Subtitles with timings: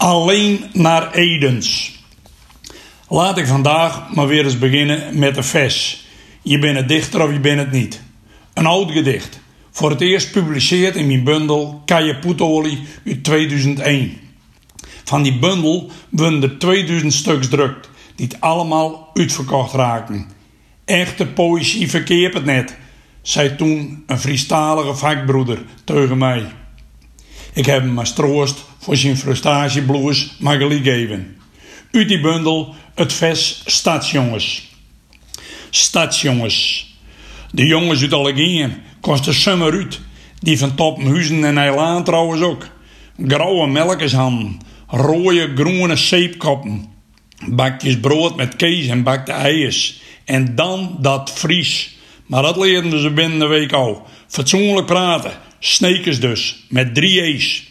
[0.00, 1.98] Alleen naar Edens.
[3.08, 6.04] Laat ik vandaag maar weer eens beginnen met een vers.
[6.42, 8.02] Je bent het dichter of je bent het niet.
[8.54, 9.40] Een oud gedicht.
[9.70, 14.18] Voor het eerst gepubliceerd in mijn bundel Kajapoetolie uit 2001.
[15.04, 20.28] Van die bundel werden er 2000 stuks drukt, die het allemaal uitverkocht raakten.
[20.84, 22.76] Echte poëzie verkeert het net,
[23.22, 26.46] zei toen een Friestalige vakbroeder tegen mij.
[27.52, 31.36] Ik heb hem als troost voor zijn frustatiebloes Magali geven.
[31.90, 34.68] Uit die bundel het vers Stadsjongens.
[35.70, 36.88] Stadsjongens.
[37.50, 40.00] De jongens uit Allegeën kosten summer uit.
[40.38, 42.68] Die van Toppenhuizen en Eilaan trouwens ook.
[43.26, 46.88] Grauwe melkeshanden, rode groene zeepkoppen.
[47.48, 50.00] Bakjes brood met kees en bakte eiers.
[50.24, 51.96] En dan dat Fries.
[52.26, 54.06] Maar dat leerden ze binnen de week al.
[54.26, 55.32] Fatsoenlijk praten.
[55.60, 57.68] Snekers dus, met drie E's.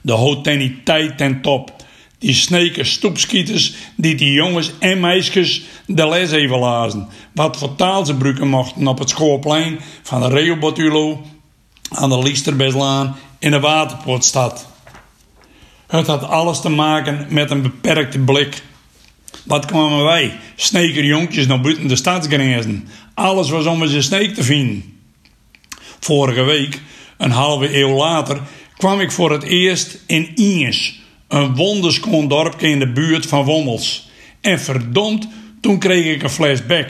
[0.00, 1.72] De hoteniteit ten top.
[2.18, 7.08] Die sneken stoepskieters die die jongens en meisjes de les even lazen.
[7.34, 11.22] Wat voor taal ze gebruiken mochten op het schoolplein van de Rehobotulo
[11.88, 14.66] aan de Liesterbeslaan in de Waterpoortstad.
[15.86, 18.62] Het had alles te maken met een beperkte blik.
[19.44, 22.88] Wat kwamen wij, snekerjonkjes, naar buiten de stadsgrenzen?
[23.14, 24.98] Alles was om eens een sneek te vinden.
[26.00, 26.80] Vorige week,
[27.18, 28.40] een halve eeuw later,
[28.76, 34.08] kwam ik voor het eerst in Inges, een wonderskoon dorpje in de buurt van Wommels.
[34.40, 35.28] En verdomd,
[35.60, 36.88] toen kreeg ik een flashback.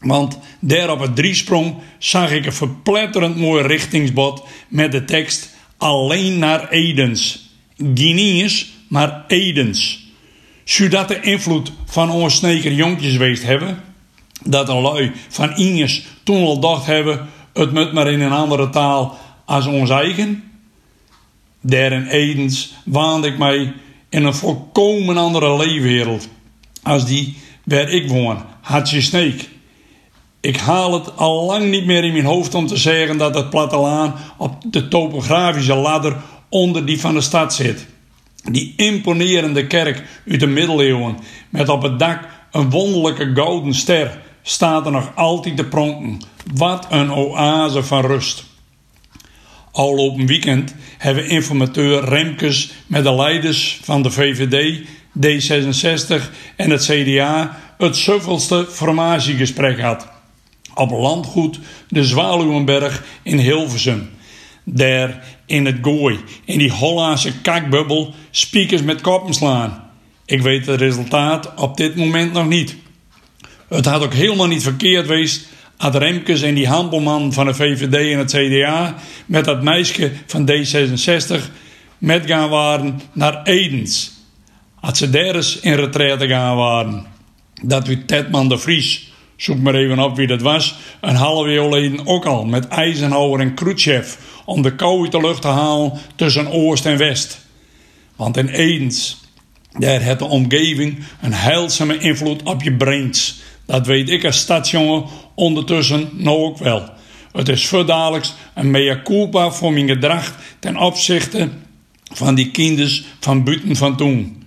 [0.00, 6.38] Want daar op het driesprong zag ik een verpletterend mooi richtingsbod met de tekst Alleen
[6.38, 7.50] naar Edens.
[7.94, 10.06] Guineas, maar Edens.
[10.64, 13.82] Zou dat de invloed van ons sneker jonkjes geweest hebben?
[14.44, 18.70] Dat een lui van Inges toen al dacht hebben het moet maar in een andere
[18.70, 19.18] taal
[19.52, 20.42] als ons eigen.
[21.60, 23.72] Daar in Edens waande ik mij
[24.08, 26.28] in een volkomen andere leefwereld
[26.82, 29.48] als die waar ik woon, Hartje Sneek.
[30.40, 33.50] Ik haal het al lang niet meer in mijn hoofd om te zeggen dat het
[33.50, 36.16] plattelaan op de topografische ladder
[36.48, 37.86] onder die van de stad zit.
[38.50, 41.18] Die imponerende kerk uit de middeleeuwen
[41.50, 46.20] met op het dak een wonderlijke gouden ster staat er nog altijd te pronken.
[46.54, 48.50] Wat een oase van rust.
[49.72, 54.80] Al op een weekend hebben informateur Remkes met de leiders van de VVD,
[55.18, 56.22] D66
[56.56, 60.08] en het CDA het zoveelste formatiegesprek gehad.
[60.74, 64.10] Op landgoed de Zwaluwenberg in Hilversum.
[64.64, 69.90] Daar in het gooi, in die Hollandse kakbubbel, speakers met koppen slaan.
[70.24, 72.76] Ik weet het resultaat op dit moment nog niet.
[73.68, 75.46] Het had ook helemaal niet verkeerd geweest
[75.82, 78.94] Ad Remkes en die handelman van de VVD en het CDA
[79.26, 81.42] met dat meisje van D66
[81.98, 84.12] met gaan waren naar Edens.
[84.74, 87.06] Had ze daar eens in retraite gaan waren.
[87.62, 91.62] Dat u Tedman de Vries, zoek maar even op wie dat was, een half eeuw
[91.62, 95.92] geleden ook al met Eisenhower en Khrushchev om de kou uit de lucht te halen
[96.16, 97.46] tussen Oost en West.
[98.16, 99.20] Want in Edens,
[99.78, 103.40] daar heeft de omgeving een heilzame invloed op je brains.
[103.66, 106.88] Dat weet ik als stadsjongen ondertussen nou ook wel.
[107.32, 111.48] Het is verdadelijks een mea culpa voor mijn gedrag ten opzichte
[112.14, 114.42] van die kinders van buiten van toen.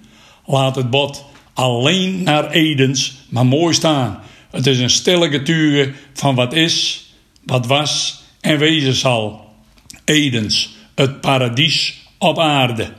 [0.45, 4.19] Laat het bot alleen naar Edens maar mooi staan.
[4.51, 7.05] Het is een stille getuige van wat is,
[7.43, 9.49] wat was en wezen zal.
[10.03, 12.93] Edens, het paradies op aarde.